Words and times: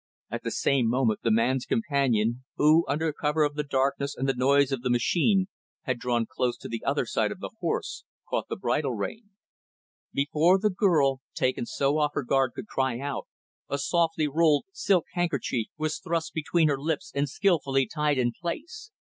At 0.31 0.41
the 0.43 0.49
same 0.49 0.87
moment, 0.89 1.19
the 1.21 1.29
man's 1.29 1.67
companion 1.67 2.43
who, 2.55 2.83
under 2.87 3.13
cover 3.13 3.43
of 3.43 3.53
the 3.53 3.61
darkness 3.63 4.15
and 4.17 4.27
the 4.27 4.33
noise 4.33 4.71
of 4.71 4.81
the 4.81 4.89
machine, 4.89 5.45
had 5.83 5.99
drawn 5.99 6.25
close 6.25 6.57
to 6.57 6.67
the 6.67 6.83
other 6.83 7.05
side 7.05 7.31
of 7.31 7.39
the 7.39 7.51
horse, 7.59 8.03
caught 8.27 8.47
the 8.49 8.55
bridle 8.55 8.95
rein. 8.95 9.29
Before 10.11 10.57
the 10.57 10.71
girl, 10.71 11.21
taken 11.35 11.67
so 11.67 11.99
off 11.99 12.13
her 12.15 12.23
guard 12.23 12.53
could 12.55 12.65
cry 12.65 12.97
out, 12.99 13.27
a 13.69 13.77
softly 13.77 14.27
rolled, 14.27 14.65
silk 14.73 15.05
handkerchief 15.13 15.67
was 15.77 15.99
thrust 15.99 16.33
between 16.33 16.67
her 16.67 16.79
lips 16.79 17.11
and 17.13 17.29
skillfully 17.29 17.85
tied 17.85 18.17
in 18.17 18.31
place. 18.31 18.89